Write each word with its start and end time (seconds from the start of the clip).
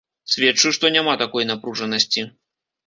Сведчу, 0.35 0.71
што 0.79 0.91
няма 0.95 1.13
такой 1.25 1.49
напружанасці. 1.53 2.29